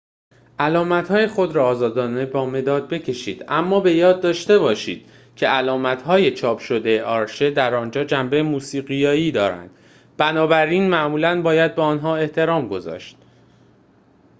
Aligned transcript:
علامت‌های 0.59 1.27
خود 1.27 1.55
را 1.55 1.67
آزادانه 1.67 2.25
با 2.25 2.45
مداد 2.45 2.87
بکشید 2.89 3.45
اما 3.47 3.79
به 3.79 3.93
یاد 3.93 4.21
داشته 4.21 4.59
باشید 4.59 5.09
که 5.35 5.47
علامت‌های 5.47 6.31
چاپ 6.31 6.59
شده 6.59 7.03
آرشه 7.03 7.51
در 7.51 7.75
آنجا 7.75 8.03
جنبه 8.03 8.43
موسیقیایی 8.43 9.31
دارند 9.31 9.69
بنابراین 10.17 10.89
معمولا 10.89 11.41
باید 11.41 11.75
به 11.75 11.81
آنها 11.81 12.15
احترام 12.15 12.67
گذاشت 12.67 13.17